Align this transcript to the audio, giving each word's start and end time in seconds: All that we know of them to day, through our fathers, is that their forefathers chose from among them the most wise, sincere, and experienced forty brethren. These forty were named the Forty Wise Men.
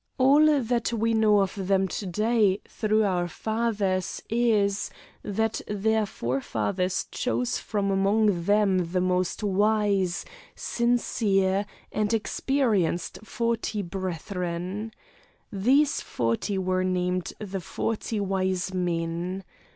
All 0.17 0.59
that 0.63 0.91
we 0.91 1.13
know 1.13 1.41
of 1.41 1.67
them 1.67 1.87
to 1.89 2.07
day, 2.07 2.59
through 2.67 3.03
our 3.03 3.27
fathers, 3.27 4.19
is 4.31 4.89
that 5.21 5.61
their 5.67 6.07
forefathers 6.07 7.05
chose 7.11 7.59
from 7.59 7.91
among 7.91 8.45
them 8.45 8.91
the 8.93 8.99
most 8.99 9.43
wise, 9.43 10.25
sincere, 10.55 11.67
and 11.91 12.15
experienced 12.15 13.19
forty 13.23 13.83
brethren. 13.83 14.91
These 15.51 16.01
forty 16.01 16.57
were 16.57 16.83
named 16.83 17.33
the 17.37 17.61
Forty 17.61 18.19
Wise 18.19 18.73
Men. 18.73 19.43